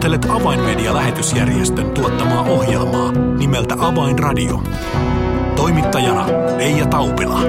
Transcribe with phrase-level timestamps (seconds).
[0.00, 4.62] Kuuntelet Avainmedia-lähetysjärjestön tuottamaa ohjelmaa nimeltä Avainradio.
[5.56, 6.26] Toimittajana
[6.56, 7.40] Leija Taupila.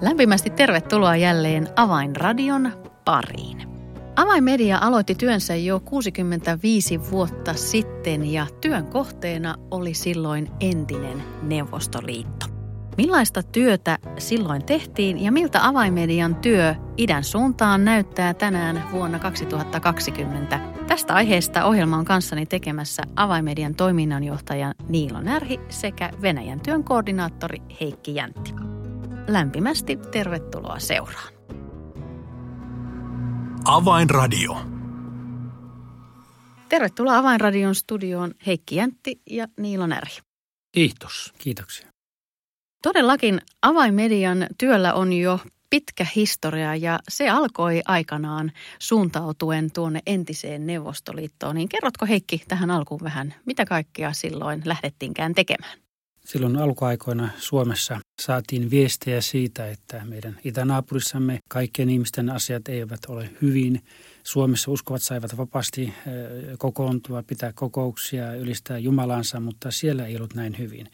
[0.00, 2.72] Lämpimästi tervetuloa jälleen Avainradion
[3.04, 3.62] pariin.
[4.16, 12.53] Avainmedia aloitti työnsä jo 65 vuotta sitten ja työn kohteena oli silloin entinen Neuvostoliitto.
[12.96, 20.60] Millaista työtä silloin tehtiin ja miltä avaimedian työ idän suuntaan näyttää tänään vuonna 2020?
[20.86, 28.14] Tästä aiheesta ohjelma on kanssani tekemässä avaimedian toiminnanjohtaja Niilo Närhi sekä Venäjän työn koordinaattori Heikki
[28.14, 28.54] Jäntti.
[29.26, 31.34] Lämpimästi tervetuloa seuraan.
[33.64, 34.56] Avainradio.
[36.68, 40.18] Tervetuloa Avainradion studioon Heikki Jäntti ja Niilo Närhi.
[40.72, 41.32] Kiitos.
[41.38, 41.93] Kiitoksia.
[42.84, 51.54] Todellakin avainmedian työllä on jo pitkä historia ja se alkoi aikanaan suuntautuen tuonne entiseen Neuvostoliittoon.
[51.54, 55.78] Niin kerrotko Heikki tähän alkuun vähän, mitä kaikkea silloin lähdettiinkään tekemään?
[56.24, 63.84] Silloin alkuaikoina Suomessa saatiin viestejä siitä, että meidän itänaapurissamme kaikkien ihmisten asiat eivät ole hyvin.
[64.22, 65.94] Suomessa uskovat saivat vapaasti eh,
[66.58, 70.88] kokoontua, pitää kokouksia, ylistää Jumalansa, mutta siellä ei ollut näin hyvin.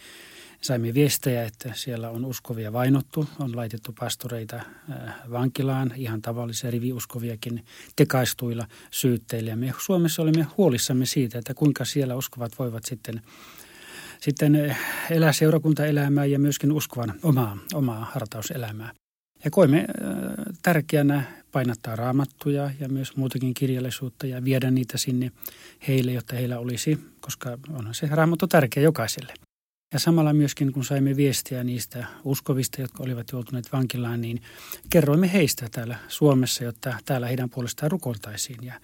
[0.60, 7.64] Saimme viestejä, että siellä on uskovia vainottu, on laitettu pastoreita äh, vankilaan, ihan tavallisia riviuskoviakin
[7.96, 9.56] tekaistuilla syytteillä.
[9.56, 13.22] Me Suomessa olimme huolissamme siitä, että kuinka siellä uskovat voivat sitten
[14.20, 14.78] sitten äh,
[15.10, 18.92] elää seurakuntaelämää ja myöskin uskovan omaa, omaa hartauselämää.
[19.44, 19.86] Ja koimme äh,
[20.62, 21.22] tärkeänä
[21.52, 25.32] painattaa raamattuja ja myös muutakin kirjallisuutta ja viedä niitä sinne
[25.88, 29.34] heille, jotta heillä olisi, koska onhan se raamattu tärkeä jokaiselle.
[29.92, 34.42] Ja samalla myöskin, kun saimme viestiä niistä uskovista, jotka olivat joutuneet vankilaan, niin
[34.90, 38.58] kerroimme heistä täällä Suomessa, jotta täällä heidän puolestaan rukoiltaisiin.
[38.62, 38.74] Ja,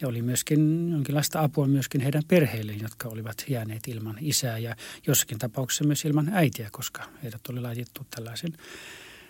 [0.00, 4.76] ja oli myöskin jonkinlaista apua myöskin heidän perheilleen, jotka olivat jääneet ilman isää ja
[5.06, 8.52] jossakin tapauksessa myös ilman äitiä, koska heidät oli laitettu tällaisen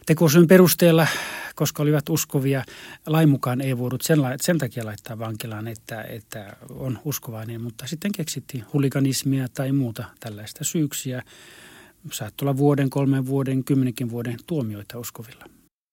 [0.06, 1.06] tekosyyn perusteella,
[1.54, 2.64] koska olivat uskovia,
[3.06, 8.12] lain mukaan ei voinut sen, sen takia laittaa vankilaan, että, että on uskovainen, mutta sitten
[8.12, 11.22] keksittiin huliganismia tai muuta tällaista syyksiä.
[12.12, 15.44] Saattoi olla vuoden, kolmen vuoden, kymmenenkin vuoden tuomioita uskovilla.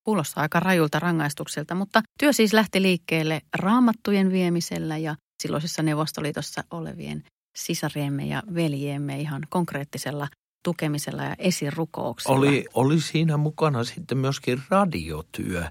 [0.04, 7.24] Kuulostaa aika rajulta rangaistukselta, mutta työ siis lähti liikkeelle raamattujen viemisellä ja silloisessa Neuvostoliitossa olevien
[7.56, 10.28] sisariemme ja veljiemme ihan konkreettisella
[10.64, 12.38] tukemisella ja esirukouksella.
[12.38, 15.64] Oli, oli siinä mukana sitten myöskin radiotyö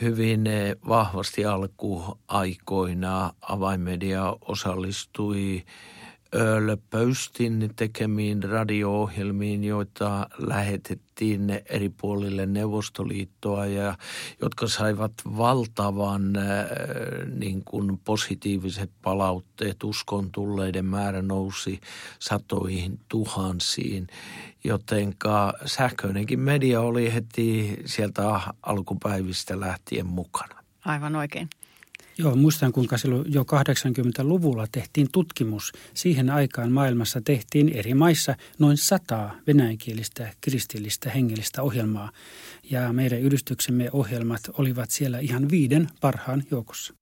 [0.00, 3.32] hyvin eh, vahvasti alkuaikoina.
[3.40, 5.64] Avainmedia osallistui
[6.90, 13.98] Pöystin tekemiin radio-ohjelmiin, joita lähetettiin eri puolille Neuvostoliittoa ja
[14.42, 16.44] jotka saivat valtavan äh,
[17.34, 19.84] niin kuin positiiviset palautteet.
[19.84, 21.80] Uskon tulleiden määrä nousi
[22.18, 24.06] satoihin tuhansiin,
[24.64, 30.62] jotenka sähköinenkin media oli heti sieltä alkupäivistä lähtien mukana.
[30.84, 31.48] Aivan oikein.
[32.18, 35.72] Joo, muistan kuinka silloin jo 80-luvulla tehtiin tutkimus.
[35.94, 42.10] Siihen aikaan maailmassa tehtiin eri maissa noin sataa venäjänkielistä kristillistä hengellistä ohjelmaa.
[42.70, 46.94] Ja meidän yhdistyksemme ohjelmat olivat siellä ihan viiden parhaan joukossa.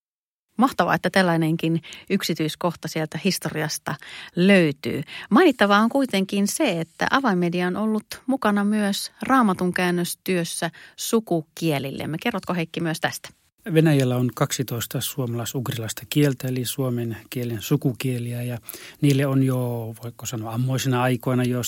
[0.56, 3.94] Mahtavaa, että tällainenkin yksityiskohta sieltä historiasta
[4.36, 5.02] löytyy.
[5.30, 12.06] Mainittavaa on kuitenkin se, että avainmedia on ollut mukana myös raamatun käännöstyössä sukukielille.
[12.06, 13.39] Me kerrotko Heikki myös tästä?
[13.74, 18.58] Venäjällä on 12 suomalais-ugrilaista kieltä, eli suomen kielen sukukieliä, ja
[19.00, 21.60] niille on jo, voiko sanoa, ammoisina aikoina jo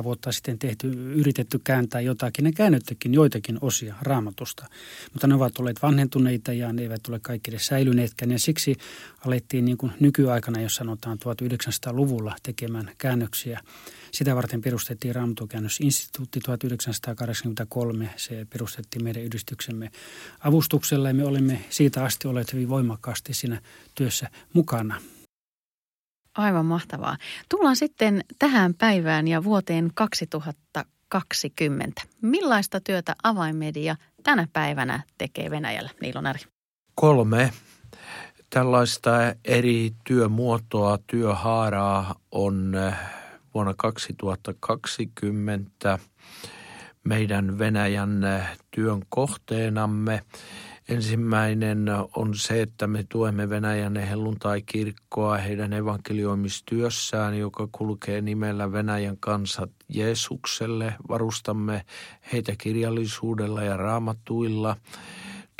[0.00, 4.66] 100-200 vuotta sitten tehty, yritetty kääntää jotakin, ne käännettykin joitakin osia raamatusta.
[5.12, 8.76] Mutta ne ovat olleet vanhentuneita ja ne eivät ole kaikille säilyneetkään, ja siksi
[9.26, 13.60] alettiin niin kuin nykyaikana, jos sanotaan 1900-luvulla, tekemään käännöksiä
[14.12, 18.10] sitä varten perustettiin Raamatukäännösinstituutti 1983.
[18.16, 19.90] Se perustettiin meidän yhdistyksemme
[20.40, 23.60] avustuksella ja me olemme siitä asti olleet hyvin voimakkaasti siinä
[23.94, 25.00] työssä mukana.
[26.34, 27.16] Aivan mahtavaa.
[27.48, 32.02] Tullaan sitten tähän päivään ja vuoteen 2020.
[32.22, 36.40] Millaista työtä avainmedia tänä päivänä tekee Venäjällä, Niilo Näri?
[36.94, 37.52] Kolme
[38.50, 39.10] tällaista
[39.44, 42.72] eri työmuotoa, työhaaraa on
[43.54, 45.98] vuonna 2020
[47.04, 48.20] meidän Venäjän
[48.70, 50.22] työn kohteenamme.
[50.88, 51.86] Ensimmäinen
[52.16, 60.94] on se, että me tuemme Venäjän helluntai-kirkkoa heidän evankelioimistyössään, joka kulkee nimellä Venäjän kansat Jeesukselle.
[61.08, 61.84] Varustamme
[62.32, 64.76] heitä kirjallisuudella ja raamatuilla.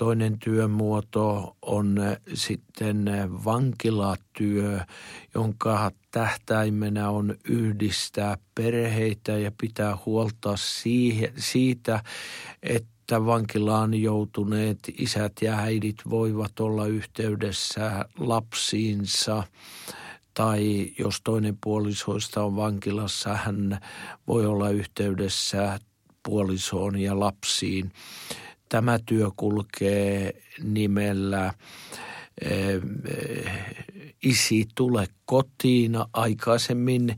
[0.00, 1.97] Toinen työmuoto on
[2.35, 3.05] sitten
[3.44, 4.81] vankilatyö,
[5.35, 10.55] jonka tähtäimenä on yhdistää perheitä ja pitää huolta
[11.37, 12.02] siitä,
[12.62, 19.43] että vankilaan joutuneet isät ja äidit voivat olla yhteydessä lapsiinsa
[20.35, 23.81] tai jos toinen puolisoista on vankilassa, hän
[24.26, 25.79] voi olla yhteydessä
[26.23, 27.93] puolisoon ja lapsiin.
[28.70, 31.55] Tämä työ kulkee nimellä
[32.40, 32.81] eh,
[34.22, 35.93] Isi tule kotiin.
[36.12, 37.17] Aikaisemmin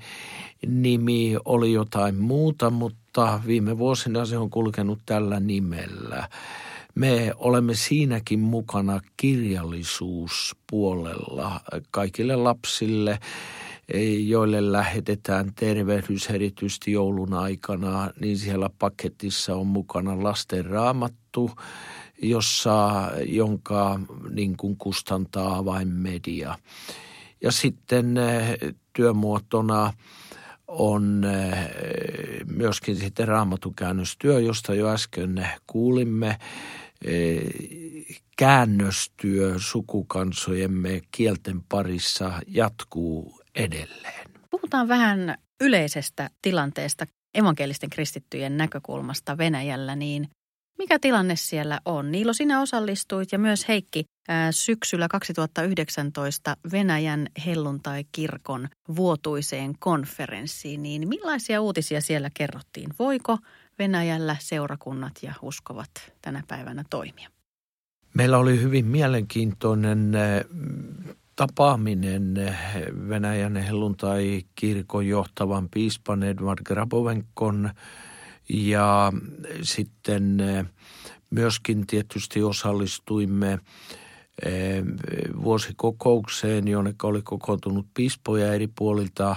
[0.66, 6.28] nimi oli jotain muuta, mutta viime vuosina se on kulkenut tällä nimellä.
[6.94, 11.60] Me olemme siinäkin mukana kirjallisuuspuolella
[11.90, 13.18] kaikille lapsille–
[14.26, 21.50] joille lähetetään tervehdys erityisesti joulun aikana, niin siellä paketissa on mukana lasten raamattu,
[22.22, 24.00] jossa, jonka
[24.30, 26.58] niin kuin kustantaa vain media.
[27.40, 28.58] Ja sitten eh,
[28.92, 29.92] työmuotona
[30.68, 31.70] on eh,
[32.46, 36.38] myöskin sitten raamatukäännöstyö, josta jo äsken kuulimme.
[37.04, 37.42] Eh,
[38.36, 44.30] käännöstyö sukukansojemme kielten parissa jatkuu edelleen.
[44.50, 50.28] Puhutaan vähän yleisestä tilanteesta evankelisten kristittyjen näkökulmasta Venäjällä, niin
[50.78, 52.12] mikä tilanne siellä on?
[52.12, 54.04] Niilo, sinä osallistuit ja myös Heikki
[54.50, 60.82] syksyllä 2019 Venäjän helluntai-kirkon vuotuiseen konferenssiin.
[60.82, 62.90] Niin millaisia uutisia siellä kerrottiin?
[62.98, 63.38] Voiko
[63.78, 65.90] Venäjällä seurakunnat ja uskovat
[66.22, 67.28] tänä päivänä toimia?
[68.14, 70.12] Meillä oli hyvin mielenkiintoinen
[71.36, 72.34] tapaaminen
[73.08, 77.70] Venäjän helluntai-kirkon johtavan piispan Edvard Grabovenkon
[78.48, 79.12] ja
[79.62, 80.38] sitten
[81.30, 83.58] myöskin tietysti osallistuimme
[84.42, 84.82] eh,
[85.42, 89.36] vuosikokoukseen, jonne oli kokoontunut piispoja eri puolilta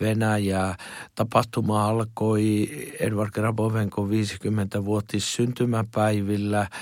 [0.00, 0.76] Venäjää.
[1.14, 2.68] Tapahtuma alkoi
[3.00, 6.66] Edvard Grabovenkon 50-vuotis syntymäpäivillä–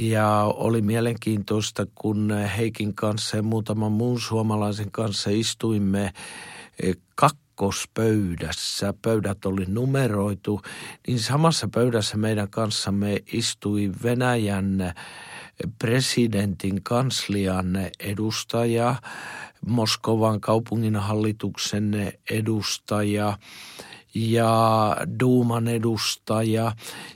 [0.00, 6.12] ja oli mielenkiintoista, kun Heikin kanssa ja muutaman muun suomalaisen kanssa istuimme
[6.82, 10.60] eh, kakkospöydässä, pöydät oli numeroitu,
[11.06, 14.94] niin samassa pöydässä meidän kanssamme istui Venäjän
[15.78, 18.94] presidentin kanslian edustaja,
[19.66, 23.38] Moskovan kaupunginhallituksen edustaja–
[24.14, 26.72] ja Duuman edustaja.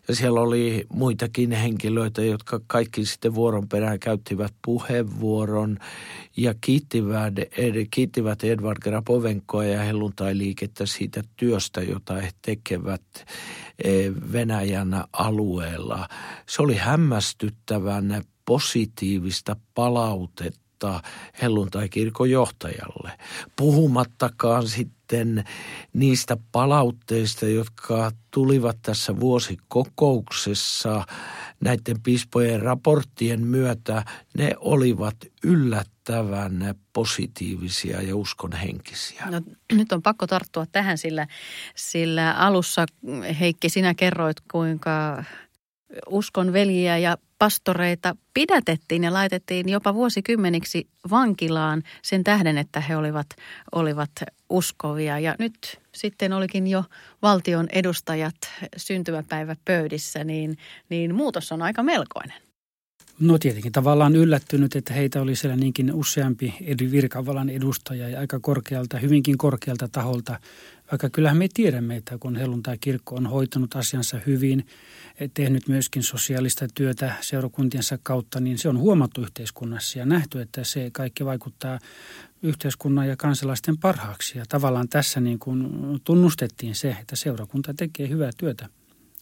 [0.09, 5.79] Ja siellä oli muitakin henkilöitä, jotka kaikki sitten vuoron perään käyttivät puheenvuoron
[6.37, 7.35] ja kiittivät,
[7.91, 13.03] kiittivät Edvard Grapovenkoa ja helluntai-liikettä siitä työstä, jota he tekevät
[13.85, 13.91] e,
[14.33, 16.09] Venäjän alueella.
[16.47, 21.03] Se oli hämmästyttävän positiivista palautetta soittaa
[21.43, 23.13] helluntai-kirkon johtajalle.
[23.57, 25.45] Puhumattakaan sitten
[25.93, 31.05] niistä palautteista, jotka tulivat tässä vuosikokouksessa
[31.61, 34.05] näiden pispojen raporttien myötä.
[34.39, 39.27] Ne olivat yllättävän positiivisia ja uskonhenkisiä.
[39.31, 39.41] No,
[39.73, 41.27] nyt on pakko tarttua tähän, sillä,
[41.75, 42.87] sillä alussa
[43.41, 45.25] Heikki sinä kerroit, kuinka
[46.09, 53.27] uskon veljiä ja pastoreita pidätettiin ja laitettiin jopa vuosikymmeniksi vankilaan sen tähden, että he olivat,
[53.73, 54.11] olivat
[54.51, 55.19] uskovia.
[55.19, 56.85] Ja nyt sitten olikin jo
[57.23, 58.35] valtion edustajat
[58.77, 60.59] syntymäpäivä pöydissä, niin,
[60.89, 62.43] niin muutos on aika melkoinen.
[63.21, 66.91] No tietenkin tavallaan yllättynyt, että heitä oli siellä niinkin useampi eri
[67.55, 70.41] edustaja ja aika korkealta, hyvinkin korkealta taholta.
[70.91, 74.67] Vaikka kyllähän me tiedämme, että kun helluntai-kirkko on hoitanut asiansa hyvin,
[75.35, 80.91] tehnyt myöskin sosiaalista työtä seurakuntiensa kautta, niin se on huomattu yhteiskunnassa ja nähty, että se
[80.93, 81.79] kaikki vaikuttaa
[82.43, 84.39] yhteiskunnan ja kansalaisten parhaaksi.
[84.39, 85.69] Ja tavallaan tässä niin kuin
[86.05, 88.69] tunnustettiin se, että seurakunta tekee hyvää työtä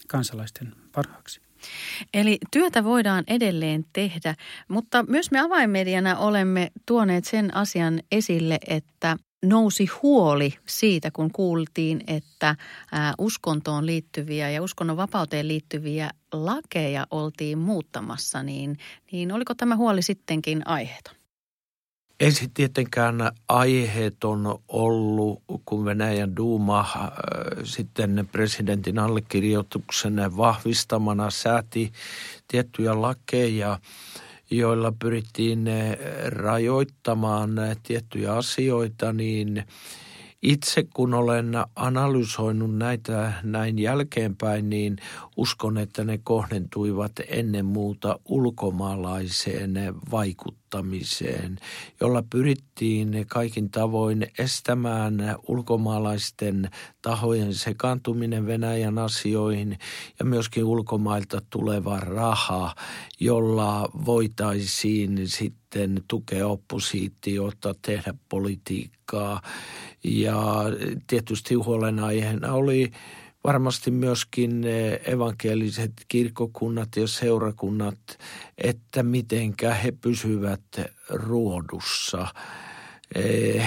[0.07, 1.41] kansalaisten parhaaksi.
[2.13, 4.35] Eli työtä voidaan edelleen tehdä,
[4.67, 12.01] mutta myös me avainmediana olemme tuoneet sen asian esille, että nousi huoli siitä, kun kuultiin,
[12.07, 12.55] että
[13.17, 18.77] uskontoon liittyviä ja uskonnon vapauteen liittyviä lakeja oltiin muuttamassa, niin,
[19.11, 21.15] niin oliko tämä huoli sittenkin aiheeton?
[22.19, 26.85] Ei se tietenkään aiheeton ollut, kun Venäjän Duuma äh,
[27.63, 31.91] sitten presidentin allekirjoituksen vahvistamana sääti
[32.47, 33.79] tiettyjä lakeja,
[34.57, 35.69] joilla pyrittiin
[36.25, 37.51] rajoittamaan
[37.83, 39.63] tiettyjä asioita, niin–
[40.43, 44.97] itse kun olen analysoinut näitä näin jälkeenpäin, niin
[45.37, 49.73] uskon, että ne kohdentuivat ennen muuta ulkomaalaiseen
[50.11, 51.57] vaikuttamiseen,
[52.01, 56.69] jolla pyrittiin kaikin tavoin estämään ulkomaalaisten
[57.01, 59.77] tahojen sekaantuminen Venäjän asioihin
[60.19, 62.75] ja myöskin ulkomailta tuleva raha,
[63.19, 69.41] jolla voitaisiin sitten tukea oppositiota, tehdä politiikkaa
[70.03, 70.63] ja
[71.07, 72.91] tietysti huolenaiheena oli
[73.43, 74.63] varmasti myöskin
[75.05, 77.99] evankeliset kirkokunnat ja seurakunnat,
[78.57, 80.61] että mitenkä he pysyvät
[81.09, 82.27] ruodussa.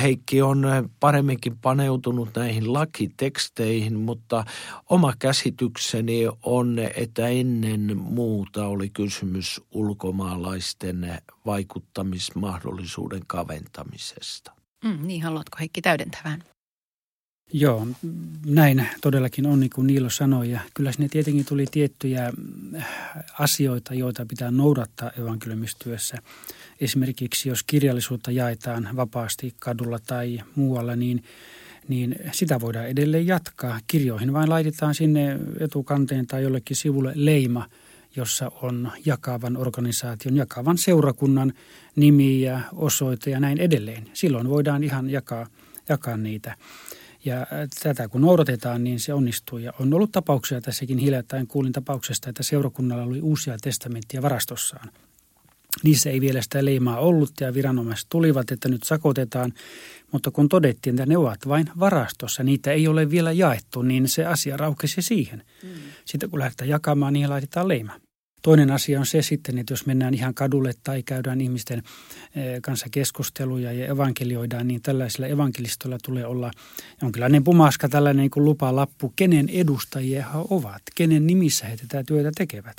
[0.01, 0.67] Heikki on
[1.01, 4.45] paremminkin paneutunut näihin lakiteksteihin, mutta
[4.91, 14.56] oma käsitykseni on, että ennen muuta oli kysymys ulkomaalaisten vaikuttamismahdollisuuden kaventamisesta.
[14.87, 16.43] Mm, niin, haluatko Heikki täydentävän?
[17.53, 17.87] Joo,
[18.47, 20.51] näin todellakin on, niin kuin Niilo sanoi.
[20.51, 22.33] Ja kyllä sinne tietenkin tuli tiettyjä
[22.77, 22.87] äh,
[23.39, 26.19] asioita, joita pitää noudattaa evankeliumistyössä.
[26.81, 31.25] Esimerkiksi jos kirjallisuutta jaetaan vapaasti kadulla tai muualla, niin,
[31.89, 33.81] niin sitä voidaan edelleen jatkaa.
[33.87, 37.69] Kirjoihin vain laitetaan sinne etukanteen tai jollekin sivulle leima–
[38.17, 41.53] jossa on jakavan organisaation, jakavan seurakunnan
[41.97, 44.11] nimi ja osoite ja näin edelleen.
[44.13, 45.47] Silloin voidaan ihan jakaa,
[45.89, 46.57] jakaa niitä.
[47.25, 47.47] Ja
[47.83, 49.59] tätä kun noudatetaan, niin se onnistuu.
[49.59, 51.47] Ja on ollut tapauksia tässäkin hiljattain.
[51.47, 54.91] Kuulin tapauksesta, että seurakunnalla oli uusia testamenttia varastossaan.
[55.83, 59.53] Niissä ei vielä sitä leimaa ollut ja viranomaiset tulivat, että nyt sakotetaan.
[60.13, 64.27] Mutta kun todettiin, että ne ovat vain varastossa, niitä ei ole vielä jaettu, niin se
[64.27, 65.43] asia raukesi siihen.
[65.63, 65.69] Mm.
[66.05, 67.93] Sitten kun lähdetään jakamaan, niin laitetaan leima.
[68.43, 72.87] Toinen asia on se sitten, että jos mennään ihan kadulle tai käydään ihmisten eh, kanssa
[72.91, 76.51] keskusteluja ja evankelioidaan, niin tällaisilla evankelistoilla tulee olla
[77.03, 82.77] jonkinlainen pumaska, tällainen niin lupalappu, kenen edustajia he ovat, kenen nimissä he tätä työtä tekevät.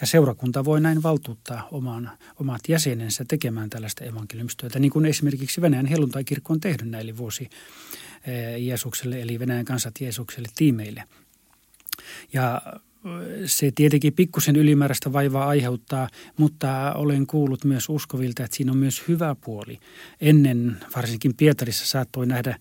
[0.00, 5.86] Ja seurakunta voi näin valtuuttaa oman, omat jäsenensä tekemään tällaista evankeliumistyötä, niin kuin esimerkiksi Venäjän
[5.86, 7.50] helluntaikirkko on tehnyt näille vuosi
[8.24, 11.04] eh, Jeesukselle, eli Venäjän kansat Jeesukselle tiimeille.
[12.32, 12.62] Ja
[13.46, 19.02] se tietenkin pikkusen ylimääräistä vaivaa aiheuttaa, mutta olen kuullut myös uskovilta, että siinä on myös
[19.08, 19.78] hyvä puoli.
[20.20, 22.58] Ennen varsinkin Pietarissa saattoi nähdä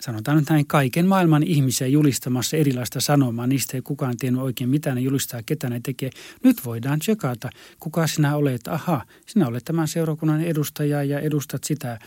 [0.00, 3.46] sanotaan nyt näin, kaiken maailman ihmisiä julistamassa erilaista sanomaa.
[3.46, 6.10] Niistä ei kukaan tiennyt oikein, mitä ne julistaa, ketä ne tekee.
[6.44, 8.68] Nyt voidaan tsekata, kuka sinä olet.
[8.68, 11.98] Aha, sinä olet tämän seurakunnan edustaja ja edustat sitä,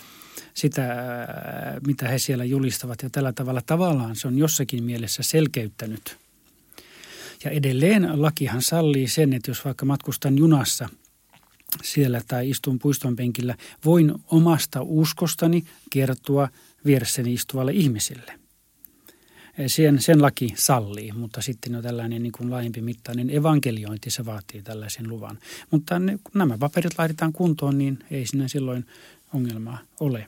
[0.53, 0.95] sitä,
[1.87, 3.03] mitä he siellä julistavat.
[3.03, 6.17] Ja tällä tavalla tavallaan se on jossakin mielessä selkeyttänyt–
[7.43, 10.89] ja edelleen lakihan sallii sen, että jos vaikka matkustan junassa
[11.83, 16.49] siellä tai istun puiston penkillä, voin omasta uskostani kertoa
[16.85, 18.39] vieressäni istuvalle ihmisille.
[19.67, 24.61] Sen, sen laki sallii, mutta sitten on tällainen niin kuin laajempi mittainen evankeliointi, se vaatii
[24.61, 25.39] tällaisen luvan.
[25.71, 28.85] Mutta ne, kun nämä paperit laitetaan kuntoon, niin ei siinä silloin
[29.33, 30.27] ongelmaa ole.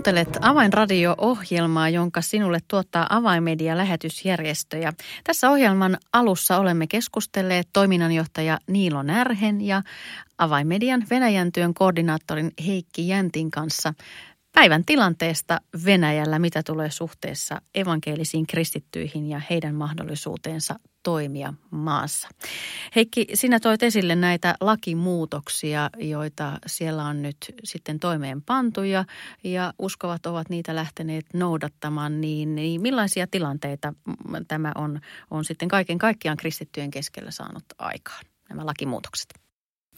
[0.00, 4.76] Kuuntelet Avainradio-ohjelmaa, jonka sinulle tuottaa Avainmedia-lähetysjärjestö.
[4.76, 4.92] Ja
[5.24, 9.82] tässä ohjelman alussa olemme keskustelleet toiminnanjohtaja Niilo Närhen ja
[10.38, 13.94] Avainmedian Venäjän työn koordinaattorin Heikki Jäntin kanssa
[14.52, 22.28] päivän tilanteesta Venäjällä, mitä tulee suhteessa evankelisiin kristittyihin ja heidän mahdollisuuteensa toimia maassa.
[22.96, 29.04] Heikki, sinä toit esille näitä lakimuutoksia, joita siellä on nyt sitten toimeenpantu ja,
[29.44, 33.94] ja uskovat ovat niitä lähteneet noudattamaan, niin, niin millaisia tilanteita
[34.48, 39.40] tämä on, on sitten kaiken kaikkiaan kristittyjen keskellä saanut aikaan, nämä lakimuutokset?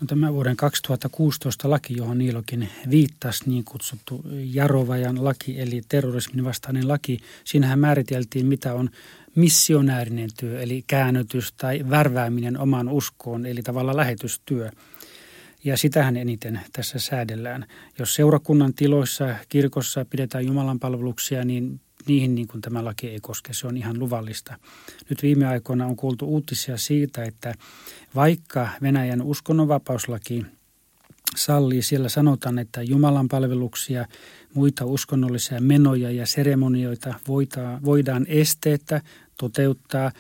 [0.01, 6.89] No, tämä vuoden 2016 laki, johon Niilokin viittasi, niin kutsuttu Jarovajan laki, eli terrorismin vastainen
[6.89, 8.91] laki, siinähän määriteltiin, mitä on
[9.35, 14.71] missionäärinen työ, eli käännytys tai värvääminen omaan uskoon, eli tavallaan lähetystyö.
[15.65, 17.67] Ja sitähän eniten tässä säädellään.
[17.99, 23.53] Jos seurakunnan tiloissa, kirkossa pidetään Jumalan palveluksia, niin niihin niin kuin tämä laki ei koske.
[23.53, 24.59] Se on ihan luvallista.
[25.11, 27.55] Nyt viime aikoina on kuultu uutisia siitä, että
[28.15, 30.47] vaikka Venäjän uskonnonvapauslaki
[31.37, 34.07] sallii, siellä sanotaan, että Jumalan palveluksia,
[34.55, 37.15] muita uskonnollisia menoja ja seremonioita
[37.85, 39.01] voidaan esteettä
[39.39, 40.13] toteuttaa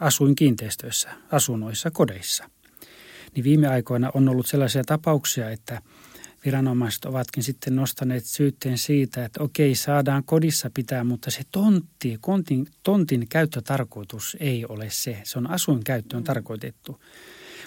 [0.00, 2.50] asuinkiinteistöissä, asunnoissa, kodeissa.
[3.34, 5.80] Niin viime aikoina on ollut sellaisia tapauksia, että–
[6.46, 12.66] viranomaiset ovatkin sitten nostaneet syytteen siitä, että okei, saadaan kodissa pitää, mutta se tontti, kontin,
[12.82, 15.20] tontin käyttötarkoitus ei ole se.
[15.24, 17.00] Se on asuinkäyttöön tarkoitettu.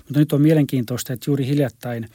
[0.06, 2.10] Mutta nyt on mielenkiintoista, että juuri hiljattain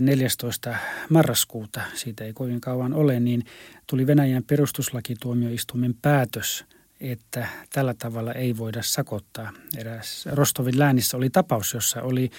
[0.00, 0.70] 14.
[0.70, 0.76] Eh,
[1.10, 3.44] marraskuuta, siitä ei kovin kauan ole, niin
[3.86, 6.64] tuli Venäjän perustuslakituomioistuimen päätös–
[7.00, 9.52] että tällä tavalla ei voida sakottaa.
[9.76, 12.30] Eräs Rostovin läänissä oli tapaus, jossa oli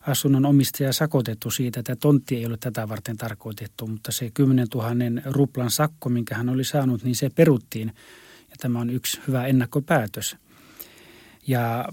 [0.00, 4.90] asunnon omistaja sakotettu siitä, että tontti ei ole tätä varten tarkoitettu, mutta se 10 000
[5.24, 7.92] ruplan sakko, minkä hän oli saanut, niin se peruttiin.
[8.50, 10.36] Ja tämä on yksi hyvä ennakkopäätös.
[11.46, 11.88] Ja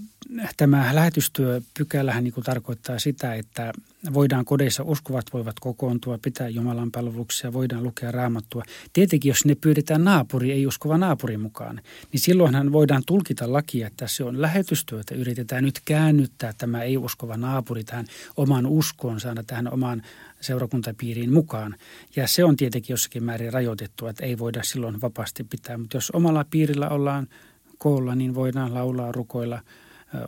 [0.57, 3.73] tämä lähetystyöpykälähän niin kuin tarkoittaa sitä, että
[4.13, 8.63] voidaan kodeissa uskovat voivat kokoontua, pitää Jumalan palveluksia, voidaan lukea raamattua.
[8.93, 11.81] Tietenkin, jos ne pyydetään naapuri, ei uskova naapuri mukaan,
[12.11, 15.15] niin silloinhan voidaan tulkita lakia, että se on lähetystyötä.
[15.15, 18.05] Yritetään nyt käännyttää tämä ei-uskova naapuri tähän
[18.37, 20.01] oman uskoon, saada tähän omaan
[20.41, 21.75] seurakuntapiiriin mukaan.
[22.15, 25.77] Ja se on tietenkin jossakin määrin rajoitettu, että ei voida silloin vapaasti pitää.
[25.77, 27.27] Mutta jos omalla piirillä ollaan
[27.77, 29.59] koolla, niin voidaan laulaa, rukoilla,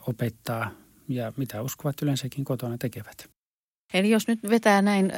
[0.07, 0.71] opettaa
[1.07, 3.29] ja mitä uskovat yleensäkin kotona tekevät.
[3.93, 5.13] Eli jos nyt vetää näin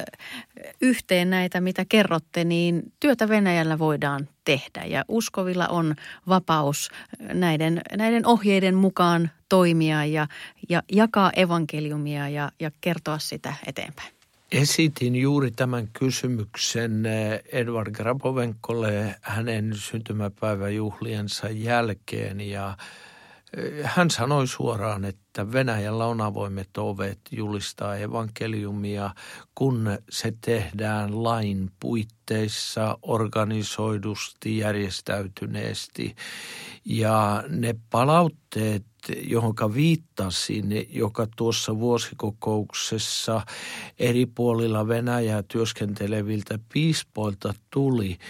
[0.82, 5.96] yhteen näitä, mitä kerrotte, niin työtä Venäjällä voidaan tehdä ja uskovilla on
[6.28, 6.90] vapaus
[7.34, 10.28] näiden, näiden ohjeiden mukaan toimia ja,
[10.70, 14.17] ja jakaa evankeliumia ja, ja kertoa sitä eteenpäin.
[14.52, 17.06] Esitin juuri tämän kysymyksen
[17.52, 22.78] Edvard Grabovenkolle hänen syntymäpäiväjuhliensa jälkeen ja
[23.84, 29.14] hän sanoi suoraan, että Venäjällä on avoimet ovet julistaa evankeliumia,
[29.56, 36.16] kun se tehdään lain puitteissa organisoidusti, järjestäytyneesti.
[36.86, 38.86] Ja ne palautteet,
[39.22, 43.42] johonka viittasin, joka tuossa vuosikokouksessa
[44.00, 48.18] eri puolilla Venäjää työskenteleviltä piispoilta tuli–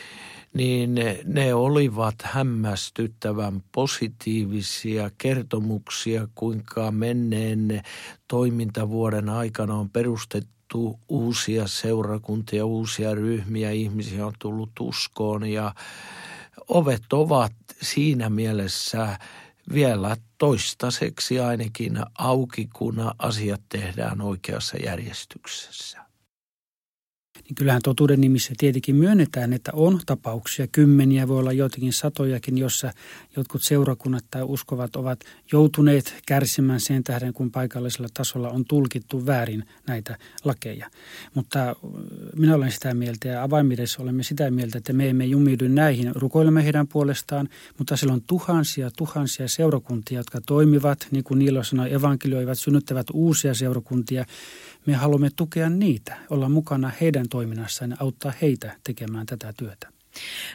[0.58, 7.82] niin ne olivat hämmästyttävän positiivisia kertomuksia, kuinka menneen
[8.28, 15.76] toimintavuoden aikana on perustettu uusia seurakuntia, uusia ryhmiä, ihmisiä on tullut uskoon ja
[16.68, 19.20] ovet ovat siinä mielessä
[19.74, 26.08] vielä toistaiseksi ainakin auki, kun asiat tehdään oikeassa järjestyksessä
[27.48, 32.92] niin kyllähän totuuden nimissä tietenkin myönnetään, että on tapauksia, kymmeniä, voi olla joitakin satojakin, jossa
[33.36, 35.20] jotkut seurakunnat tai uskovat ovat
[35.52, 40.90] joutuneet kärsimään sen tähden, kun paikallisella tasolla on tulkittu väärin näitä lakeja.
[41.34, 41.76] Mutta
[42.36, 46.64] minä olen sitä mieltä ja avaimidessa olemme sitä mieltä, että me emme jumiudu näihin, rukoilemme
[46.64, 52.60] heidän puolestaan, mutta siellä on tuhansia, tuhansia seurakuntia, jotka toimivat, niin kuin Niilo sanoi, evankelioivat,
[52.60, 54.26] synnyttävät uusia seurakuntia,
[54.88, 59.88] me haluamme tukea niitä, olla mukana heidän toiminnassaan ja auttaa heitä tekemään tätä työtä.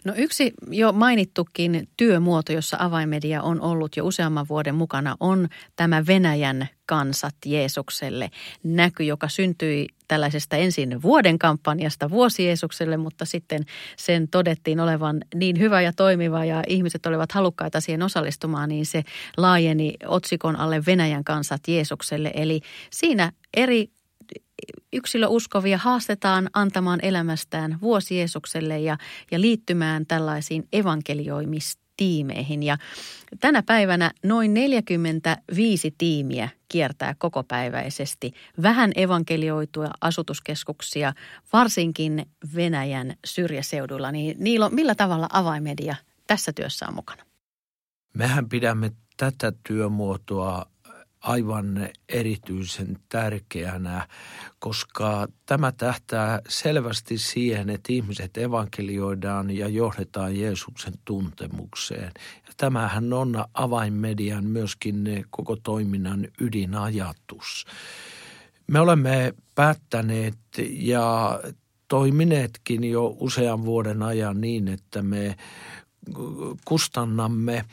[0.05, 6.07] No yksi jo mainittukin työmuoto, jossa avainmedia on ollut jo useamman vuoden mukana, on tämä
[6.07, 8.31] Venäjän kansat Jeesukselle
[8.62, 13.64] näky, joka syntyi tällaisesta ensin vuoden kampanjasta vuosi Jeesukselle, mutta sitten
[13.97, 19.03] sen todettiin olevan niin hyvä ja toimiva ja ihmiset olivat halukkaita siihen osallistumaan, niin se
[19.37, 22.31] laajeni otsikon alle Venäjän kansat Jeesukselle.
[22.35, 23.90] Eli siinä eri
[24.92, 28.96] yksilöuskovia haastetaan antamaan elämästään vuosi Jeesukselle ja,
[29.31, 32.62] ja liittymään tällaisiin evankelioimistiimeihin.
[32.62, 32.77] Ja
[33.40, 41.12] tänä päivänä noin 45 tiimiä kiertää kokopäiväisesti vähän evankelioituja asutuskeskuksia,
[41.53, 44.12] varsinkin Venäjän syrjäseudulla.
[44.12, 45.96] Niin Niilo, millä tavalla avaimedia
[46.27, 47.22] tässä työssä on mukana?
[48.14, 50.71] Mehän pidämme tätä työmuotoa
[51.22, 54.08] aivan erityisen tärkeänä,
[54.58, 62.12] koska tämä tähtää selvästi siihen, että ihmiset evankelioidaan ja johdetaan Jeesuksen tuntemukseen.
[62.46, 67.66] Ja tämähän on avainmedian myöskin koko toiminnan ydinajatus.
[68.66, 70.38] Me olemme päättäneet
[70.70, 71.40] ja
[71.88, 75.37] toimineetkin jo usean vuoden ajan niin, että me
[76.64, 77.64] kustannamme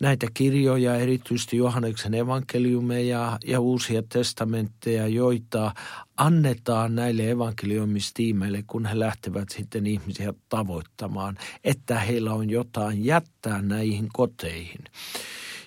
[0.00, 5.74] näitä kirjoja, erityisesti Johanneksen evankeliumeja ja uusia testamentteja, joita
[6.16, 14.08] annetaan näille evankeliumistiimeille, kun he lähtevät sitten ihmisiä tavoittamaan, että heillä on jotain jättää näihin
[14.12, 14.84] koteihin.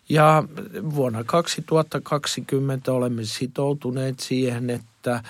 [0.09, 0.43] Ja
[0.95, 5.23] vuonna 2020 olemme sitoutuneet siihen, että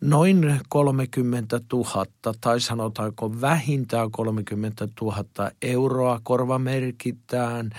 [0.00, 2.06] noin 30 000
[2.40, 7.70] tai sanotaanko vähintään 30 000 euroa korvamerkitään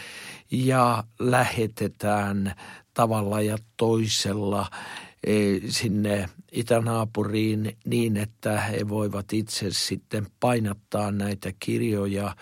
[0.51, 2.55] ja lähetetään
[2.93, 4.65] tavalla ja toisella
[5.69, 12.35] sinne itänaapuriin niin, että he voivat itse sitten painattaa näitä kirjoja,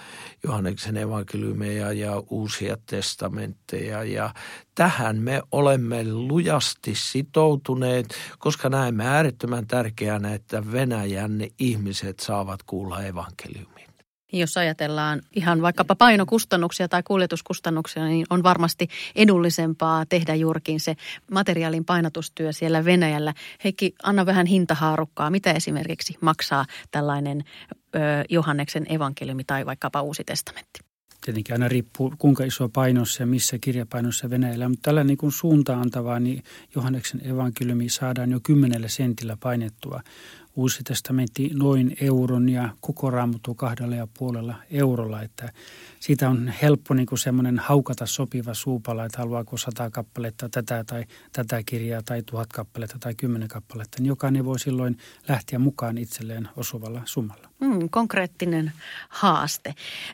[0.44, 4.04] Johanneksen evankeliumeja ja uusia testamentteja.
[4.04, 4.34] Ja
[4.76, 13.75] tähän me olemme lujasti sitoutuneet, koska näemme äärettömän tärkeänä, että Venäjän ihmiset saavat kuulla evankeliumia.
[14.40, 20.96] Jos ajatellaan ihan vaikkapa painokustannuksia tai kuljetuskustannuksia, niin on varmasti edullisempaa tehdä juurikin se
[21.32, 23.34] materiaalin painatustyö siellä Venäjällä.
[23.64, 25.30] Heikki, anna vähän hintahaarukkaa.
[25.30, 27.44] Mitä esimerkiksi maksaa tällainen
[27.96, 30.80] ö, Johanneksen evankeliumi tai vaikkapa Uusi testamentti?
[31.26, 34.70] Tietenkin aina riippuu kuinka iso painos ja missä kirjapainossa Venäjällä.
[34.70, 36.44] Mutta tällä niin kuin suuntaan antavaa, niin
[36.76, 40.02] Johanneksen evankeliumi saadaan jo kymmenellä sentillä painettua
[40.56, 45.22] Uusi testamentti noin euron ja koko raamattu kahdella ja puolella eurolla.
[45.22, 45.52] Että
[46.00, 51.06] siitä on helppo niin kuin semmoinen haukata sopiva suupala, että haluaako sata kappaletta tätä tai
[51.32, 53.98] tätä kirjaa tai tuhat kappaletta tai kymmenen kappaletta.
[54.00, 57.50] Niin jokainen voi silloin lähteä mukaan itselleen osuvalla summalla.
[57.60, 58.72] Mm, konkreettinen
[59.10, 59.74] haaste.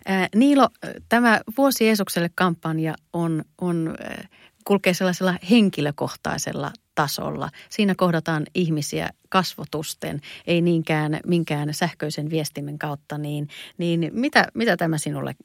[0.10, 0.70] Äh, Niilo,
[1.10, 3.96] tämä Vuosi Jeesukselle kampanja on, on
[4.66, 7.50] kulkee sellaisella henkilökohtaisella tasolla.
[7.70, 13.18] Siinä kohdataan ihmisiä kasvotusten, ei niinkään minkään sähköisen viestimen kautta.
[13.18, 15.36] Niin, niin mitä, mitä tämä sinulle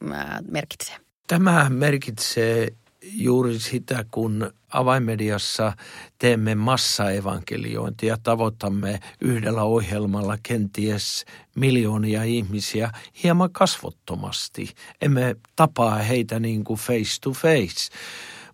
[0.51, 0.97] merkitsee?
[1.27, 5.73] Tämä merkitsee juuri sitä, kun avainmediassa
[6.19, 11.25] teemme massaevankeliointia tavoitamme yhdellä ohjelmalla kenties
[11.57, 12.91] miljoonia ihmisiä
[13.23, 14.75] hieman kasvottomasti.
[15.01, 17.91] Emme tapaa heitä niin kuin face to face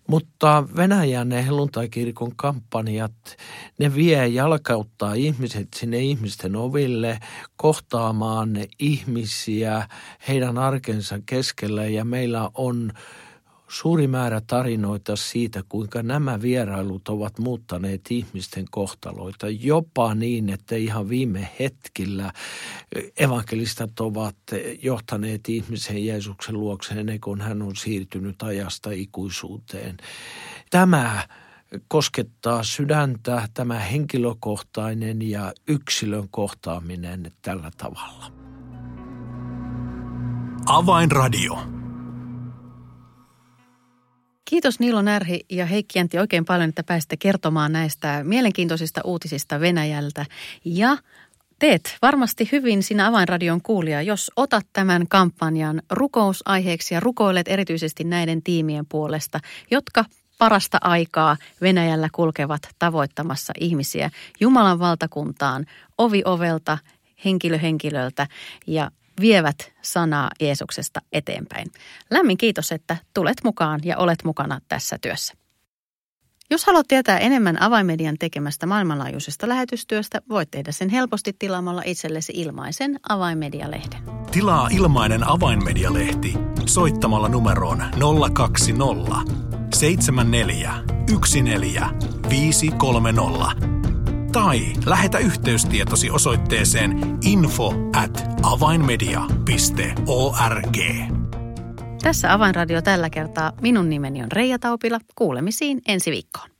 [0.07, 3.37] mutta Venäjän ne helluntaikirkon kampanjat,
[3.79, 7.19] ne vie jalkauttaa ihmiset sinne ihmisten oville
[7.55, 9.87] kohtaamaan ihmisiä
[10.27, 11.85] heidän arkensa keskellä.
[11.85, 12.91] Ja meillä on
[13.73, 19.49] suuri määrä tarinoita siitä, kuinka nämä vierailut ovat muuttaneet ihmisten kohtaloita.
[19.49, 22.33] Jopa niin, että ihan viime hetkillä
[23.17, 24.35] evankelistat ovat
[24.83, 29.97] johtaneet ihmisen Jeesuksen luokse ennen kuin hän on siirtynyt ajasta ikuisuuteen.
[30.69, 31.27] Tämä
[31.87, 38.31] koskettaa sydäntä, tämä henkilökohtainen ja yksilön kohtaaminen tällä tavalla.
[40.65, 41.82] Avainradio.
[44.53, 50.25] Kiitos Niilo Närhi ja Heikki Jäntti oikein paljon, että pääsitte kertomaan näistä mielenkiintoisista uutisista Venäjältä.
[50.65, 50.97] Ja
[51.59, 58.43] teet varmasti hyvin sinä Avainradion kuulija, jos otat tämän kampanjan rukousaiheeksi ja rukoilet erityisesti näiden
[58.43, 59.39] tiimien puolesta,
[59.71, 60.05] jotka
[60.37, 65.65] parasta aikaa Venäjällä kulkevat tavoittamassa ihmisiä Jumalan valtakuntaan
[65.97, 66.77] ovi ovelta,
[67.25, 68.27] henkilö henkilöltä
[68.67, 71.67] ja vievät sanaa Jeesuksesta eteenpäin.
[72.11, 75.33] Lämmin kiitos, että tulet mukaan ja olet mukana tässä työssä.
[76.49, 82.99] Jos haluat tietää enemmän avaimedian tekemästä maailmanlaajuisesta lähetystyöstä, voit tehdä sen helposti tilaamalla itsellesi ilmaisen
[83.09, 84.03] avainmedialehden.
[84.31, 86.33] Tilaa ilmainen avainmedialehti
[86.65, 87.83] soittamalla numeroon
[88.33, 89.33] 020
[89.75, 90.73] 74
[91.43, 93.82] 14
[94.33, 100.77] tai lähetä yhteystietosi osoitteeseen info at avainmedia.org.
[102.03, 103.51] Tässä Avainradio tällä kertaa.
[103.61, 104.99] Minun nimeni on Reija Taupila.
[105.15, 106.52] Kuulemisiin ensi viikkoon.